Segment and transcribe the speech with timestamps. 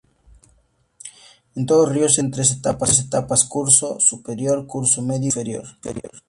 [1.57, 2.31] En todo río se distinguen
[2.81, 6.13] tres etapas: Curso superior, curso medio y curso inferior.